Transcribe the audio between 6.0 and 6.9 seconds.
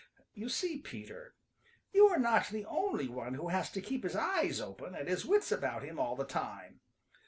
the time.